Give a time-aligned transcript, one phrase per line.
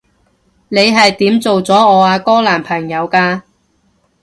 [0.69, 3.43] 你係點做咗我阿哥男朋友㗎？